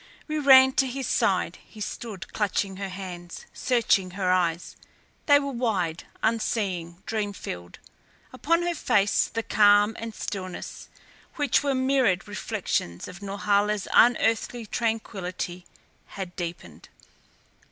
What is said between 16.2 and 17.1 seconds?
deepened.